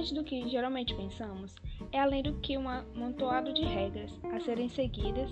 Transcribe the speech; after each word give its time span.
Diferente 0.00 0.14
do 0.14 0.24
que 0.24 0.48
geralmente 0.48 0.94
pensamos, 0.94 1.54
é 1.92 2.00
além 2.00 2.22
do 2.22 2.32
que 2.40 2.56
um 2.56 2.66
amontoado 2.66 3.52
de 3.52 3.62
regras 3.62 4.18
a 4.32 4.40
serem 4.40 4.66
seguidas, 4.66 5.30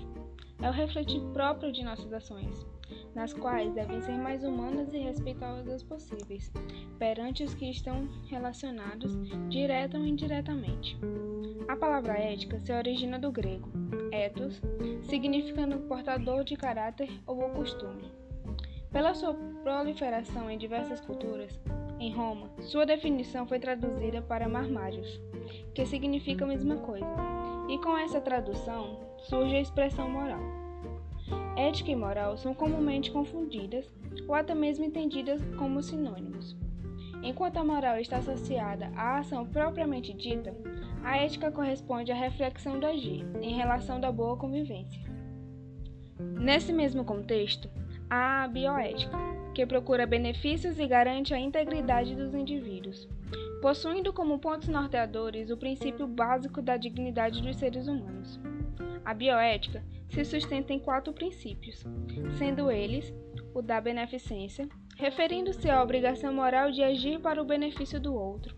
é 0.60 0.68
o 0.68 0.72
refletir 0.72 1.22
próprio 1.32 1.72
de 1.72 1.82
nossas 1.82 2.12
ações, 2.12 2.66
nas 3.14 3.32
quais 3.32 3.72
devem 3.72 3.98
ser 4.02 4.18
mais 4.18 4.44
humanas 4.44 4.92
e 4.92 4.98
respeitosas 4.98 5.82
possíveis, 5.82 6.52
perante 6.98 7.42
os 7.42 7.54
que 7.54 7.70
estão 7.70 8.06
relacionados, 8.26 9.16
direta 9.48 9.96
ou 9.96 10.04
indiretamente. 10.04 10.98
A 11.66 11.74
palavra 11.74 12.18
ética 12.18 12.60
se 12.60 12.70
origina 12.70 13.18
do 13.18 13.32
grego 13.32 13.70
ethos, 14.12 14.60
significando 15.00 15.78
portador 15.88 16.44
de 16.44 16.56
caráter 16.56 17.08
ou 17.26 17.48
costume. 17.50 18.12
Pela 18.92 19.14
sua 19.14 19.32
proliferação 19.62 20.50
em 20.50 20.58
diversas 20.58 21.00
culturas, 21.00 21.58
em 22.00 22.12
Roma, 22.12 22.50
sua 22.60 22.86
definição 22.86 23.46
foi 23.46 23.58
traduzida 23.58 24.22
para 24.22 24.48
marmários, 24.48 25.20
que 25.74 25.84
significa 25.84 26.44
a 26.44 26.48
mesma 26.48 26.76
coisa, 26.76 27.06
e 27.68 27.78
com 27.78 27.96
essa 27.96 28.20
tradução 28.20 29.00
surge 29.18 29.56
a 29.56 29.60
expressão 29.60 30.08
moral. 30.08 30.40
Ética 31.56 31.90
e 31.90 31.96
moral 31.96 32.36
são 32.38 32.54
comumente 32.54 33.10
confundidas 33.10 33.84
ou 34.26 34.34
até 34.34 34.54
mesmo 34.54 34.84
entendidas 34.84 35.42
como 35.56 35.82
sinônimos. 35.82 36.56
Enquanto 37.22 37.56
a 37.56 37.64
moral 37.64 37.98
está 37.98 38.18
associada 38.18 38.92
à 38.94 39.18
ação 39.18 39.44
propriamente 39.44 40.12
dita, 40.12 40.54
a 41.02 41.16
ética 41.16 41.50
corresponde 41.50 42.12
à 42.12 42.14
reflexão 42.14 42.78
do 42.78 42.86
agir 42.86 43.26
em 43.42 43.56
relação 43.56 43.98
da 43.98 44.12
boa 44.12 44.36
convivência. 44.36 45.02
Nesse 46.18 46.72
mesmo 46.72 47.04
contexto, 47.04 47.68
há 48.08 48.44
a 48.44 48.48
bioética, 48.48 49.16
que 49.58 49.66
procura 49.66 50.06
benefícios 50.06 50.78
e 50.78 50.86
garante 50.86 51.34
a 51.34 51.40
integridade 51.40 52.14
dos 52.14 52.32
indivíduos, 52.32 53.08
possuindo 53.60 54.12
como 54.12 54.38
pontos 54.38 54.68
norteadores 54.68 55.50
o 55.50 55.56
princípio 55.56 56.06
básico 56.06 56.62
da 56.62 56.76
dignidade 56.76 57.42
dos 57.42 57.56
seres 57.56 57.88
humanos. 57.88 58.38
A 59.04 59.12
bioética 59.12 59.82
se 60.10 60.24
sustenta 60.24 60.72
em 60.72 60.78
quatro 60.78 61.12
princípios, 61.12 61.84
sendo 62.38 62.70
eles 62.70 63.12
o 63.52 63.60
da 63.60 63.80
beneficência, 63.80 64.68
referindo-se 64.96 65.68
à 65.68 65.82
obrigação 65.82 66.32
moral 66.32 66.70
de 66.70 66.84
agir 66.84 67.18
para 67.18 67.42
o 67.42 67.44
benefício 67.44 67.98
do 67.98 68.14
outro, 68.14 68.54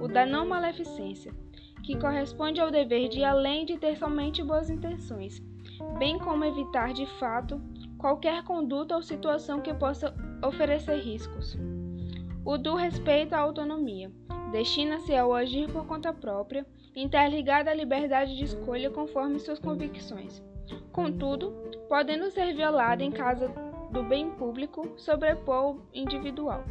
o 0.00 0.06
da 0.06 0.24
não 0.24 0.46
maleficência, 0.46 1.34
que 1.82 1.98
corresponde 1.98 2.60
ao 2.60 2.70
dever 2.70 3.08
de 3.08 3.24
além 3.24 3.66
de 3.66 3.76
ter 3.76 3.96
somente 3.96 4.40
boas 4.44 4.70
intenções, 4.70 5.42
bem 5.98 6.16
como 6.16 6.44
evitar 6.44 6.92
de 6.92 7.06
fato 7.18 7.60
qualquer 7.98 8.44
conduta 8.44 8.94
ou 8.94 9.02
situação 9.02 9.60
que 9.60 9.74
possa 9.74 10.14
oferecer 10.42 10.96
riscos. 10.96 11.56
O 12.44 12.56
do 12.56 12.74
respeito 12.74 13.34
à 13.34 13.38
autonomia 13.40 14.10
destina-se 14.50 15.14
ao 15.14 15.34
agir 15.34 15.70
por 15.70 15.86
conta 15.86 16.12
própria, 16.12 16.66
interligada 16.94 17.70
à 17.70 17.74
liberdade 17.74 18.36
de 18.36 18.44
escolha 18.44 18.90
conforme 18.90 19.38
suas 19.38 19.58
convicções. 19.58 20.42
Contudo, 20.92 21.52
podendo 21.88 22.30
ser 22.30 22.54
violada 22.54 23.02
em 23.02 23.10
caso 23.10 23.48
do 23.90 24.02
bem 24.02 24.30
público 24.30 24.88
sobrepor 24.96 25.76
o 25.76 25.82
individual. 25.92 26.64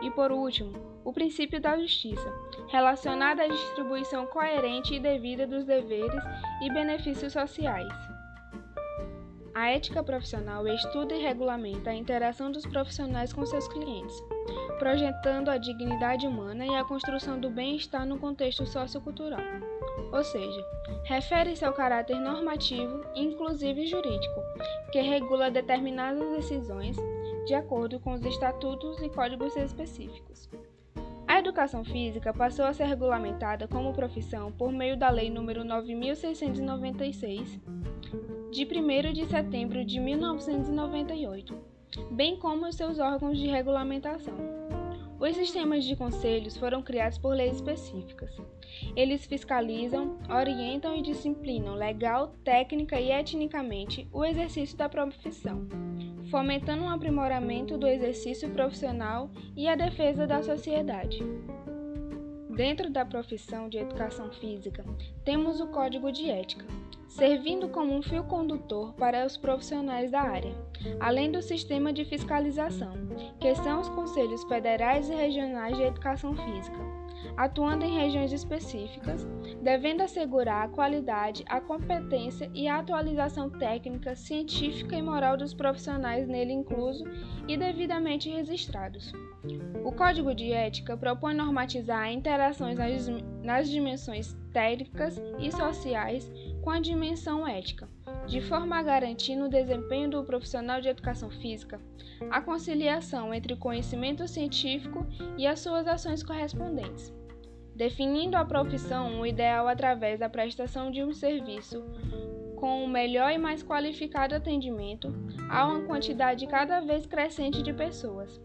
E 0.00 0.10
por 0.10 0.30
último, 0.30 0.72
o 1.04 1.12
princípio 1.12 1.60
da 1.60 1.78
justiça, 1.78 2.32
relacionado 2.68 3.40
à 3.40 3.46
distribuição 3.46 4.26
coerente 4.26 4.94
e 4.94 5.00
devida 5.00 5.46
dos 5.46 5.64
deveres 5.64 6.22
e 6.62 6.72
benefícios 6.72 7.32
sociais. 7.32 8.17
A 9.58 9.70
ética 9.70 10.04
profissional 10.04 10.68
estuda 10.68 11.16
e 11.16 11.20
regulamenta 11.20 11.90
a 11.90 11.94
interação 11.94 12.52
dos 12.52 12.64
profissionais 12.64 13.32
com 13.32 13.44
seus 13.44 13.66
clientes, 13.66 14.22
projetando 14.78 15.48
a 15.48 15.58
dignidade 15.58 16.28
humana 16.28 16.64
e 16.64 16.76
a 16.76 16.84
construção 16.84 17.40
do 17.40 17.50
bem-estar 17.50 18.06
no 18.06 18.20
contexto 18.20 18.64
sociocultural. 18.64 19.40
Ou 20.12 20.22
seja, 20.22 20.64
refere-se 21.02 21.64
ao 21.64 21.72
caráter 21.72 22.20
normativo, 22.20 23.04
inclusive 23.16 23.84
jurídico, 23.84 24.40
que 24.92 25.00
regula 25.00 25.50
determinadas 25.50 26.36
decisões 26.36 26.96
de 27.44 27.54
acordo 27.54 27.98
com 27.98 28.12
os 28.12 28.24
estatutos 28.24 29.02
e 29.02 29.08
códigos 29.08 29.56
específicos. 29.56 30.48
A 31.26 31.40
educação 31.40 31.84
física 31.84 32.32
passou 32.32 32.64
a 32.64 32.72
ser 32.72 32.84
regulamentada 32.84 33.66
como 33.66 33.92
profissão 33.92 34.52
por 34.52 34.70
meio 34.70 34.96
da 34.96 35.10
Lei 35.10 35.28
nº 35.28 35.64
9696 35.64 37.60
de 38.50 38.64
1 38.64 39.12
de 39.12 39.26
setembro 39.26 39.84
de 39.84 40.00
1998, 40.00 41.54
bem 42.10 42.36
como 42.38 42.66
os 42.66 42.76
seus 42.76 42.98
órgãos 42.98 43.38
de 43.38 43.46
regulamentação. 43.46 44.34
Os 45.20 45.34
sistemas 45.34 45.84
de 45.84 45.96
conselhos 45.96 46.56
foram 46.56 46.80
criados 46.80 47.18
por 47.18 47.34
leis 47.34 47.56
específicas. 47.56 48.30
Eles 48.94 49.26
fiscalizam, 49.26 50.16
orientam 50.30 50.96
e 50.96 51.02
disciplinam 51.02 51.74
legal, 51.74 52.32
técnica 52.44 53.00
e 53.00 53.10
etnicamente 53.10 54.08
o 54.12 54.24
exercício 54.24 54.78
da 54.78 54.88
profissão, 54.88 55.66
fomentando 56.30 56.84
um 56.84 56.90
aprimoramento 56.90 57.76
do 57.76 57.86
exercício 57.86 58.48
profissional 58.50 59.30
e 59.56 59.66
a 59.68 59.74
defesa 59.74 60.26
da 60.26 60.42
sociedade. 60.42 61.18
Dentro 62.58 62.90
da 62.90 63.04
profissão 63.04 63.68
de 63.68 63.78
educação 63.78 64.32
física, 64.32 64.84
temos 65.24 65.60
o 65.60 65.68
Código 65.68 66.10
de 66.10 66.28
Ética, 66.28 66.66
servindo 67.06 67.68
como 67.68 67.94
um 67.94 68.02
fio 68.02 68.24
condutor 68.24 68.94
para 68.94 69.24
os 69.24 69.36
profissionais 69.36 70.10
da 70.10 70.22
área, 70.22 70.52
além 70.98 71.30
do 71.30 71.40
sistema 71.40 71.92
de 71.92 72.04
fiscalização, 72.04 72.94
que 73.38 73.54
são 73.54 73.80
os 73.80 73.88
Conselhos 73.90 74.42
Federais 74.42 75.08
e 75.08 75.14
Regionais 75.14 75.76
de 75.76 75.84
Educação 75.84 76.34
Física, 76.34 76.97
atuando 77.36 77.84
em 77.84 77.96
regiões 77.96 78.32
específicas, 78.32 79.26
devendo 79.62 80.02
assegurar 80.02 80.64
a 80.64 80.68
qualidade, 80.68 81.44
a 81.48 81.60
competência 81.60 82.50
e 82.54 82.68
a 82.68 82.78
atualização 82.78 83.50
técnica, 83.50 84.16
científica 84.16 84.96
e 84.96 85.02
moral 85.02 85.36
dos 85.36 85.54
profissionais 85.54 86.28
nele 86.28 86.52
incluso 86.52 87.04
e 87.46 87.56
devidamente 87.56 88.28
registrados. 88.28 89.12
O 89.84 89.92
Código 89.92 90.34
de 90.34 90.52
Ética 90.52 90.96
propõe 90.96 91.34
normatizar 91.34 92.10
interações 92.12 92.76
nas, 92.76 93.08
nas 93.42 93.68
dimensões 93.68 94.36
técnicas 94.52 95.20
e 95.38 95.50
sociais 95.52 96.30
com 96.62 96.70
a 96.70 96.80
dimensão 96.80 97.46
ética, 97.46 97.88
de 98.26 98.40
forma 98.40 98.78
a 98.78 98.82
garantir 98.82 99.36
no 99.36 99.48
desempenho 99.48 100.10
do 100.10 100.24
profissional 100.24 100.80
de 100.80 100.88
educação 100.88 101.30
física 101.30 101.80
a 102.30 102.40
conciliação 102.40 103.32
entre 103.32 103.54
o 103.54 103.56
conhecimento 103.56 104.26
científico 104.26 105.06
e 105.36 105.46
as 105.46 105.60
suas 105.60 105.86
ações 105.86 106.22
correspondentes, 106.22 107.12
definindo 107.74 108.36
a 108.36 108.44
profissão 108.44 109.20
o 109.20 109.26
ideal 109.26 109.68
através 109.68 110.18
da 110.18 110.28
prestação 110.28 110.90
de 110.90 111.02
um 111.02 111.12
serviço 111.12 111.84
com 112.56 112.84
o 112.84 112.88
melhor 112.88 113.30
e 113.30 113.38
mais 113.38 113.62
qualificado 113.62 114.34
atendimento 114.34 115.14
a 115.48 115.66
uma 115.66 115.82
quantidade 115.82 116.46
cada 116.48 116.80
vez 116.80 117.06
crescente 117.06 117.62
de 117.62 117.72
pessoas, 117.72 118.40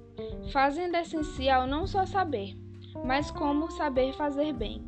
fazendo 0.51 0.95
essencial 0.95 1.65
não 1.65 1.87
só 1.87 2.05
saber, 2.05 2.55
mas 3.03 3.31
como 3.31 3.71
saber 3.71 4.13
fazer 4.13 4.53
bem. 4.53 4.83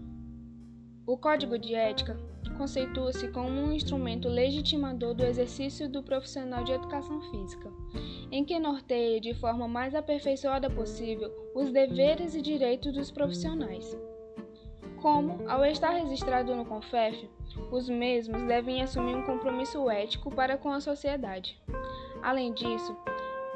O 1.08 1.18
Código 1.18 1.58
de 1.58 1.74
Ética 1.74 2.18
conceitua-se 2.51 3.28
como 3.29 3.50
um 3.50 3.72
instrumento 3.72 4.28
legitimador 4.28 5.13
do 5.13 5.23
exercício 5.23 5.89
do 5.89 6.03
profissional 6.03 6.63
de 6.63 6.72
educação 6.72 7.22
física, 7.31 7.72
em 8.31 8.44
que 8.44 8.59
norteia 8.59 9.19
de 9.19 9.33
forma 9.33 9.67
mais 9.67 9.95
aperfeiçoada 9.95 10.69
possível 10.69 11.31
os 11.55 11.72
deveres 11.72 12.35
e 12.35 12.41
direitos 12.41 12.94
dos 12.94 13.11
profissionais. 13.11 13.97
Como, 15.01 15.47
ao 15.50 15.63
estar 15.66 15.91
registrado 15.91 16.55
no 16.55 16.66
CONFEF, 16.66 17.29
os 17.72 17.88
mesmos 17.88 18.41
devem 18.44 18.81
assumir 18.81 19.16
um 19.16 19.25
compromisso 19.25 19.89
ético 19.89 20.34
para 20.34 20.57
com 20.57 20.72
a 20.72 20.81
sociedade. 20.81 21.59
Além 22.22 22.53
disso, 22.53 22.97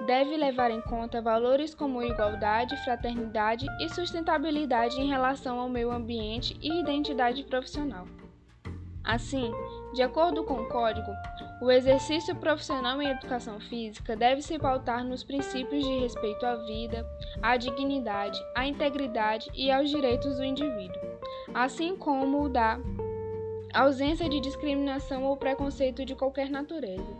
deve 0.05 0.37
levar 0.37 0.71
em 0.71 0.81
conta 0.81 1.21
valores 1.21 1.73
como 1.73 2.03
igualdade, 2.03 2.77
fraternidade 2.83 3.65
e 3.79 3.89
sustentabilidade 3.89 4.99
em 5.01 5.07
relação 5.07 5.59
ao 5.59 5.69
meio 5.69 5.91
ambiente 5.91 6.57
e 6.61 6.79
identidade 6.79 7.43
profissional. 7.43 8.05
Assim, 9.03 9.51
de 9.93 10.01
acordo 10.01 10.43
com 10.43 10.55
o 10.55 10.69
Código, 10.69 11.11
o 11.61 11.71
exercício 11.71 12.35
profissional 12.35 13.01
em 13.01 13.09
educação 13.09 13.59
física 13.59 14.15
deve 14.15 14.41
se 14.41 14.59
pautar 14.59 15.03
nos 15.03 15.23
princípios 15.23 15.83
de 15.83 15.99
respeito 15.99 16.45
à 16.45 16.55
vida, 16.55 17.05
à 17.41 17.57
dignidade, 17.57 18.39
à 18.55 18.67
integridade 18.67 19.49
e 19.55 19.71
aos 19.71 19.89
direitos 19.89 20.37
do 20.37 20.43
indivíduo, 20.43 21.01
assim 21.53 21.95
como 21.95 22.43
o 22.43 22.49
da 22.49 22.79
ausência 23.73 24.27
de 24.27 24.39
discriminação 24.39 25.23
ou 25.25 25.37
preconceito 25.37 26.05
de 26.05 26.15
qualquer 26.15 26.49
natureza, 26.49 27.17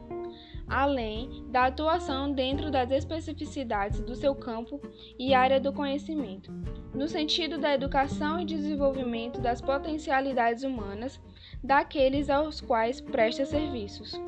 além 0.67 1.45
da 1.49 1.65
atuação 1.65 2.31
dentro 2.31 2.69
das 2.71 2.91
especificidades 2.91 3.99
do 4.01 4.15
seu 4.15 4.35
campo 4.35 4.79
e 5.17 5.33
área 5.33 5.59
do 5.59 5.73
conhecimento, 5.73 6.51
no 6.93 7.07
sentido 7.07 7.57
da 7.57 7.73
educação 7.73 8.39
e 8.39 8.45
desenvolvimento 8.45 9.39
das 9.39 9.61
potencialidades 9.61 10.63
humanas 10.63 11.19
daqueles 11.63 12.29
aos 12.29 12.61
quais 12.61 13.01
presta 13.01 13.45
serviços. 13.45 14.19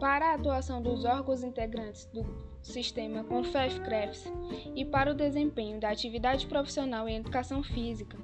Para 0.00 0.30
a 0.30 0.34
atuação 0.34 0.82
dos 0.82 1.04
órgãos 1.04 1.42
integrantes 1.42 2.06
do 2.06 2.24
sistema 2.62 3.24
CONFEF-CREFS 3.24 4.30
e 4.74 4.84
para 4.84 5.12
o 5.12 5.14
desempenho 5.14 5.80
da 5.80 5.90
atividade 5.90 6.46
profissional 6.46 7.08
em 7.08 7.16
educação 7.16 7.62
física, 7.62 8.18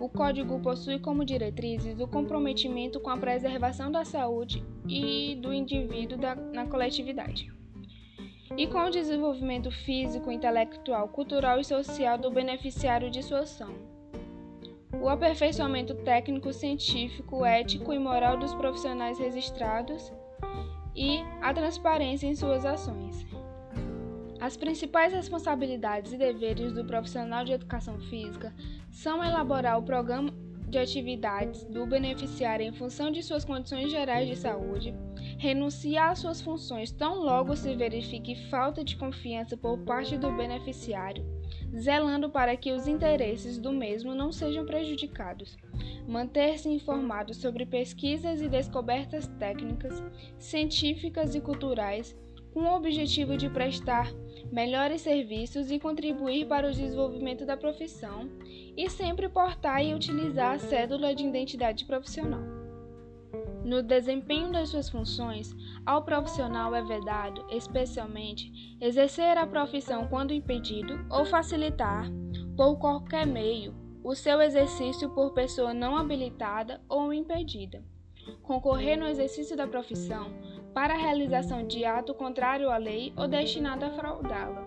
o 0.00 0.08
Código 0.08 0.60
possui 0.60 0.98
como 1.00 1.24
diretrizes 1.24 1.98
o 2.00 2.06
comprometimento 2.06 3.00
com 3.00 3.10
a 3.10 3.16
preservação 3.16 3.90
da 3.90 4.04
saúde 4.04 4.64
e 4.86 5.36
do 5.42 5.52
indivíduo 5.52 6.16
da, 6.16 6.34
na 6.34 6.66
coletividade, 6.66 7.52
e 8.56 8.66
com 8.66 8.78
o 8.78 8.90
desenvolvimento 8.90 9.70
físico, 9.70 10.30
intelectual, 10.30 11.08
cultural 11.08 11.60
e 11.60 11.64
social 11.64 12.16
do 12.16 12.30
beneficiário 12.30 13.10
de 13.10 13.22
sua 13.22 13.40
ação. 13.40 13.97
O 15.00 15.08
aperfeiçoamento 15.08 15.94
técnico, 15.94 16.52
científico, 16.52 17.44
ético 17.44 17.92
e 17.92 17.98
moral 17.98 18.36
dos 18.36 18.54
profissionais 18.54 19.18
registrados 19.18 20.12
e 20.94 21.20
a 21.40 21.54
transparência 21.54 22.26
em 22.26 22.34
suas 22.34 22.64
ações. 22.64 23.24
As 24.40 24.56
principais 24.56 25.12
responsabilidades 25.12 26.12
e 26.12 26.18
deveres 26.18 26.72
do 26.72 26.84
profissional 26.84 27.44
de 27.44 27.52
educação 27.52 27.98
física 28.00 28.52
são 28.90 29.22
elaborar 29.22 29.78
o 29.78 29.82
programa 29.82 30.32
de 30.68 30.78
atividades 30.78 31.64
do 31.64 31.86
beneficiário 31.86 32.66
em 32.66 32.72
função 32.72 33.10
de 33.10 33.22
suas 33.22 33.44
condições 33.44 33.90
gerais 33.90 34.28
de 34.28 34.36
saúde, 34.36 34.94
renunciar 35.38 36.10
às 36.10 36.18
suas 36.18 36.40
funções 36.40 36.90
tão 36.90 37.20
logo 37.20 37.56
se 37.56 37.74
verifique 37.74 38.48
falta 38.50 38.84
de 38.84 38.96
confiança 38.96 39.56
por 39.56 39.78
parte 39.78 40.16
do 40.16 40.30
beneficiário, 40.32 41.24
zelando 41.76 42.30
para 42.30 42.56
que 42.56 42.72
os 42.72 42.86
interesses 42.86 43.58
do 43.58 43.72
mesmo 43.72 44.14
não 44.14 44.32
sejam 44.32 44.64
prejudicados, 44.64 45.56
manter-se 46.06 46.68
informado 46.68 47.34
sobre 47.34 47.66
pesquisas 47.66 48.40
e 48.40 48.48
descobertas 48.48 49.26
técnicas, 49.38 50.02
científicas 50.38 51.34
e 51.34 51.40
culturais 51.40 52.16
com 52.52 52.60
o 52.60 52.76
objetivo 52.76 53.36
de 53.36 53.48
prestar 53.48 54.10
melhores 54.50 55.02
serviços 55.02 55.70
e 55.70 55.78
contribuir 55.78 56.46
para 56.46 56.68
o 56.68 56.72
desenvolvimento 56.72 57.44
da 57.44 57.56
profissão, 57.56 58.28
e 58.76 58.88
sempre 58.88 59.28
portar 59.28 59.84
e 59.84 59.94
utilizar 59.94 60.54
a 60.54 60.58
cédula 60.58 61.14
de 61.14 61.26
identidade 61.26 61.84
profissional. 61.84 62.57
No 63.68 63.82
desempenho 63.82 64.50
das 64.50 64.70
suas 64.70 64.88
funções, 64.88 65.54
ao 65.84 66.02
profissional 66.02 66.74
é 66.74 66.80
vedado, 66.80 67.44
especialmente, 67.50 68.50
exercer 68.80 69.36
a 69.36 69.46
profissão 69.46 70.08
quando 70.08 70.32
impedido 70.32 71.04
ou 71.10 71.26
facilitar, 71.26 72.10
por 72.56 72.78
qualquer 72.78 73.26
meio, 73.26 73.74
o 74.02 74.14
seu 74.14 74.40
exercício 74.40 75.10
por 75.10 75.34
pessoa 75.34 75.74
não 75.74 75.98
habilitada 75.98 76.80
ou 76.88 77.12
impedida. 77.12 77.84
Concorrer 78.42 78.98
no 78.98 79.06
exercício 79.06 79.54
da 79.54 79.66
profissão 79.66 80.32
para 80.72 80.94
a 80.94 80.98
realização 80.98 81.66
de 81.66 81.84
ato 81.84 82.14
contrário 82.14 82.70
à 82.70 82.78
lei 82.78 83.12
ou 83.18 83.28
destinado 83.28 83.84
a 83.84 83.90
fraudá-la, 83.90 84.66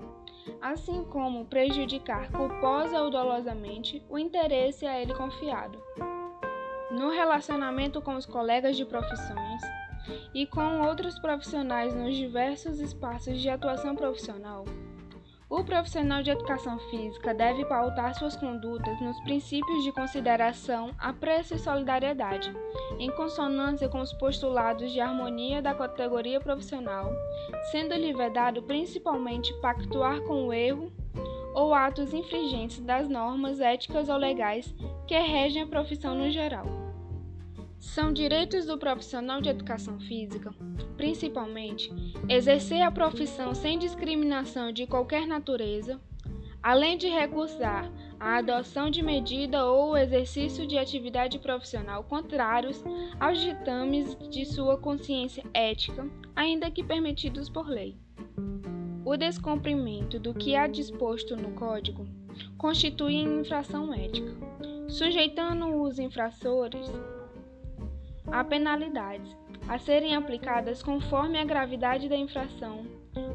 assim 0.62 1.04
como 1.06 1.46
prejudicar 1.46 2.32
culposa 2.32 3.02
ou 3.02 3.10
dolosamente 3.10 4.06
o 4.08 4.20
interesse 4.20 4.86
a 4.86 5.02
ele 5.02 5.16
confiado. 5.16 5.82
No 6.92 7.10
relacionamento 7.10 8.02
com 8.02 8.16
os 8.16 8.26
colegas 8.26 8.76
de 8.76 8.84
profissões 8.84 9.62
e 10.34 10.46
com 10.46 10.82
outros 10.82 11.18
profissionais 11.20 11.96
nos 11.96 12.16
diversos 12.16 12.82
espaços 12.82 13.42
de 13.42 13.50
atuação 13.50 13.96
profissional, 13.96 14.66
o 15.50 15.64
profissional 15.64 16.22
de 16.22 16.32
educação 16.32 16.78
física 16.90 17.34
deve 17.34 17.64
pautar 17.66 18.14
suas 18.14 18.36
condutas 18.36 19.00
nos 19.00 19.18
princípios 19.22 19.84
de 19.86 19.92
consideração, 19.94 20.92
apreço 21.00 21.56
e 21.56 21.60
solidariedade, 21.60 22.54
em 23.00 23.10
consonância 23.12 23.88
com 23.88 24.02
os 24.02 24.12
postulados 24.14 24.92
de 24.92 25.00
harmonia 25.00 25.62
da 25.62 25.74
categoria 25.74 26.42
profissional, 26.42 27.10
sendo-lhe 27.72 28.14
vedado 28.14 28.64
principalmente 28.64 29.54
pactuar 29.62 30.22
com 30.24 30.48
o 30.48 30.54
erro 30.54 30.92
ou 31.54 31.74
atos 31.74 32.14
infringentes 32.14 32.80
das 32.80 33.08
normas 33.08 33.60
éticas 33.60 34.10
ou 34.10 34.18
legais 34.18 34.74
que 35.08 35.18
regem 35.18 35.64
a 35.64 35.68
profissão 35.68 36.16
no 36.16 36.30
geral. 36.30 36.66
São 37.80 38.14
direitos 38.14 38.68
do 38.68 38.78
profissional 38.78 39.42
de 39.42 39.50
educação 39.50 40.00
física, 40.00 40.54
principalmente, 40.96 41.92
exercer 42.30 42.82
a 42.82 42.92
profissão 42.92 43.56
sem 43.56 43.80
discriminação 43.80 44.72
de 44.72 44.86
qualquer 44.86 45.26
natureza, 45.26 46.00
além 46.62 46.96
de 46.96 47.08
recusar 47.08 47.92
a 48.20 48.38
adoção 48.38 48.92
de 48.92 49.02
medida 49.02 49.66
ou 49.66 49.94
o 49.94 49.98
exercício 49.98 50.68
de 50.68 50.78
atividade 50.78 51.40
profissional 51.40 52.04
contrários 52.04 52.84
aos 53.20 53.40
ditames 53.42 54.16
de 54.30 54.46
sua 54.46 54.78
consciência 54.78 55.44
ética, 55.52 56.08
ainda 56.36 56.70
que 56.70 56.84
permitidos 56.84 57.50
por 57.50 57.68
lei. 57.68 57.98
O 59.12 59.18
descumprimento 59.18 60.18
do 60.18 60.34
que 60.34 60.56
há 60.56 60.68
disposto 60.68 61.36
no 61.36 61.52
Código 61.52 62.08
constitui 62.58 63.16
infração 63.16 63.94
ética, 63.94 64.34
sujeitando 64.88 65.66
os 65.82 66.00
infraçores 66.00 66.90
Há 68.28 68.42
penalidades 68.42 69.36
a 69.68 69.78
serem 69.78 70.16
aplicadas 70.16 70.82
conforme 70.82 71.38
a 71.38 71.44
gravidade 71.44 72.08
da 72.08 72.16
infração, 72.16 72.86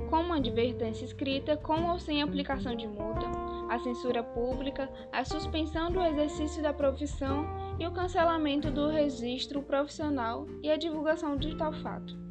com 0.08 0.20
uma 0.22 0.36
advertência 0.36 1.04
escrita 1.04 1.58
com 1.58 1.90
ou 1.90 1.98
sem 1.98 2.22
aplicação 2.22 2.74
de 2.74 2.88
multa, 2.88 3.26
a 3.68 3.78
censura 3.78 4.22
pública, 4.22 4.88
a 5.12 5.26
suspensão 5.26 5.90
do 5.90 6.00
exercício 6.00 6.62
da 6.62 6.72
profissão 6.72 7.44
e 7.78 7.86
o 7.86 7.92
cancelamento 7.92 8.70
do 8.70 8.88
registro 8.88 9.62
profissional 9.62 10.46
e 10.62 10.70
a 10.70 10.78
divulgação 10.78 11.36
de 11.36 11.54
tal 11.54 11.74
fato. 11.74 12.25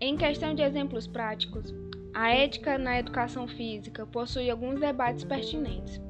Em 0.00 0.16
questão 0.16 0.54
de 0.54 0.62
exemplos 0.62 1.06
práticos, 1.06 1.74
a 2.14 2.30
ética 2.30 2.78
na 2.78 2.98
educação 2.98 3.46
física 3.46 4.06
possui 4.06 4.50
alguns 4.50 4.80
debates 4.80 5.24
pertinentes 5.24 6.00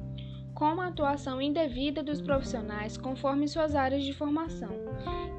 como 0.61 0.79
a 0.79 0.89
atuação 0.89 1.41
indevida 1.41 2.03
dos 2.03 2.21
profissionais 2.21 2.95
conforme 2.95 3.47
suas 3.47 3.73
áreas 3.73 4.03
de 4.03 4.13
formação, 4.13 4.69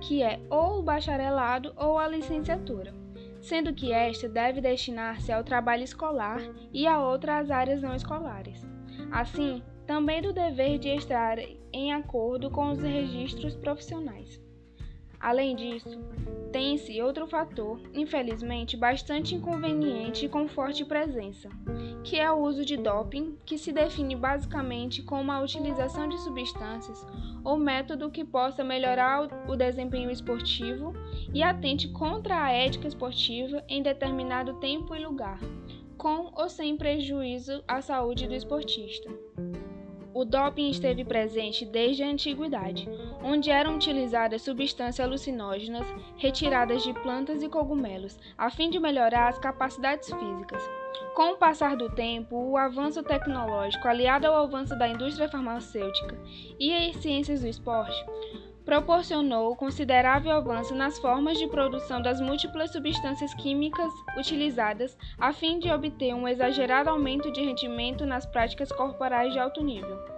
que 0.00 0.20
é 0.20 0.40
ou 0.50 0.80
o 0.80 0.82
bacharelado 0.82 1.72
ou 1.76 1.96
a 1.96 2.08
licenciatura, 2.08 2.92
sendo 3.40 3.72
que 3.72 3.92
esta 3.92 4.28
deve 4.28 4.60
destinar-se 4.60 5.30
ao 5.30 5.44
trabalho 5.44 5.84
escolar 5.84 6.40
e 6.72 6.88
a 6.88 7.00
outra 7.00 7.38
às 7.38 7.52
áreas 7.52 7.80
não 7.80 7.94
escolares. 7.94 8.66
Assim, 9.12 9.62
também 9.86 10.20
do 10.20 10.32
dever 10.32 10.78
de 10.78 10.88
estar 10.88 11.38
em 11.72 11.92
acordo 11.92 12.50
com 12.50 12.72
os 12.72 12.80
registros 12.80 13.54
profissionais. 13.54 14.42
Além 15.22 15.54
disso, 15.54 16.00
tem-se 16.52 17.00
outro 17.00 17.28
fator, 17.28 17.80
infelizmente 17.94 18.76
bastante 18.76 19.36
inconveniente 19.36 20.26
e 20.26 20.28
com 20.28 20.48
forte 20.48 20.84
presença, 20.84 21.48
que 22.02 22.18
é 22.18 22.28
o 22.30 22.40
uso 22.40 22.64
de 22.64 22.76
doping, 22.76 23.38
que 23.46 23.56
se 23.56 23.72
define 23.72 24.16
basicamente 24.16 25.00
como 25.00 25.30
a 25.30 25.40
utilização 25.40 26.08
de 26.08 26.18
substâncias 26.18 27.06
ou 27.44 27.56
método 27.56 28.10
que 28.10 28.24
possa 28.24 28.64
melhorar 28.64 29.28
o 29.48 29.54
desempenho 29.54 30.10
esportivo 30.10 30.92
e 31.32 31.40
atente 31.40 31.88
contra 31.92 32.42
a 32.42 32.50
ética 32.50 32.88
esportiva 32.88 33.62
em 33.68 33.80
determinado 33.80 34.54
tempo 34.54 34.92
e 34.92 34.98
lugar, 34.98 35.38
com 35.96 36.32
ou 36.34 36.48
sem 36.48 36.76
prejuízo 36.76 37.62
à 37.68 37.80
saúde 37.80 38.26
do 38.26 38.34
esportista. 38.34 39.08
O 40.14 40.26
doping 40.26 40.68
esteve 40.68 41.04
presente 41.04 41.64
desde 41.64 42.02
a 42.02 42.08
antiguidade, 42.08 42.86
onde 43.24 43.50
eram 43.50 43.76
utilizadas 43.76 44.42
substâncias 44.42 45.06
alucinógenas 45.06 45.86
retiradas 46.16 46.82
de 46.82 46.92
plantas 46.92 47.42
e 47.42 47.48
cogumelos, 47.48 48.18
a 48.36 48.50
fim 48.50 48.70
de 48.70 48.78
melhorar 48.78 49.28
as 49.28 49.38
capacidades 49.38 50.08
físicas. 50.12 50.62
Com 51.14 51.32
o 51.32 51.36
passar 51.36 51.76
do 51.76 51.90
tempo, 51.90 52.36
o 52.36 52.56
avanço 52.56 53.02
tecnológico, 53.02 53.86
aliado 53.86 54.26
ao 54.26 54.44
avanço 54.44 54.76
da 54.78 54.88
indústria 54.88 55.28
farmacêutica 55.28 56.18
e 56.58 56.72
as 56.74 56.96
ciências 56.96 57.40
do 57.40 57.48
esporte, 57.48 58.04
proporcionou 58.64 59.56
considerável 59.56 60.32
avanço 60.32 60.74
nas 60.74 60.98
formas 60.98 61.38
de 61.38 61.46
produção 61.48 62.00
das 62.00 62.20
múltiplas 62.20 62.72
substâncias 62.72 63.34
químicas 63.34 63.92
utilizadas 64.16 64.96
a 65.18 65.32
fim 65.32 65.58
de 65.58 65.70
obter 65.70 66.14
um 66.14 66.28
exagerado 66.28 66.90
aumento 66.90 67.30
de 67.30 67.42
rendimento 67.42 68.06
nas 68.06 68.24
práticas 68.24 68.70
corporais 68.70 69.32
de 69.32 69.38
alto 69.38 69.62
nível. 69.62 70.11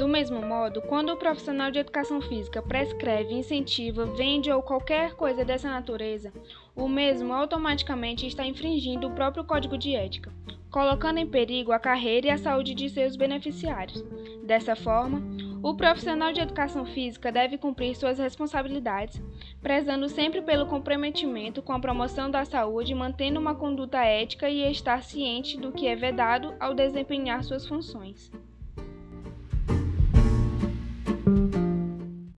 Do 0.00 0.08
mesmo 0.08 0.40
modo, 0.40 0.80
quando 0.80 1.10
o 1.12 1.16
profissional 1.18 1.70
de 1.70 1.78
educação 1.78 2.22
física 2.22 2.62
prescreve, 2.62 3.34
incentiva, 3.34 4.06
vende 4.06 4.50
ou 4.50 4.62
qualquer 4.62 5.12
coisa 5.12 5.44
dessa 5.44 5.68
natureza, 5.68 6.32
o 6.74 6.88
mesmo 6.88 7.34
automaticamente 7.34 8.26
está 8.26 8.46
infringindo 8.46 9.08
o 9.08 9.10
próprio 9.10 9.44
código 9.44 9.76
de 9.76 9.94
ética, 9.94 10.32
colocando 10.70 11.18
em 11.18 11.26
perigo 11.26 11.70
a 11.70 11.78
carreira 11.78 12.28
e 12.28 12.30
a 12.30 12.38
saúde 12.38 12.74
de 12.74 12.88
seus 12.88 13.14
beneficiários. 13.14 14.02
Dessa 14.42 14.74
forma, 14.74 15.22
o 15.62 15.74
profissional 15.74 16.32
de 16.32 16.40
educação 16.40 16.86
física 16.86 17.30
deve 17.30 17.58
cumprir 17.58 17.94
suas 17.94 18.18
responsabilidades, 18.18 19.22
prezando 19.60 20.08
sempre 20.08 20.40
pelo 20.40 20.64
comprometimento 20.64 21.60
com 21.60 21.74
a 21.74 21.78
promoção 21.78 22.30
da 22.30 22.46
saúde, 22.46 22.94
mantendo 22.94 23.38
uma 23.38 23.54
conduta 23.54 24.02
ética 24.02 24.48
e 24.48 24.62
estar 24.62 25.02
ciente 25.02 25.60
do 25.60 25.70
que 25.70 25.86
é 25.86 25.94
vedado 25.94 26.54
ao 26.58 26.72
desempenhar 26.72 27.44
suas 27.44 27.66
funções. 27.66 28.32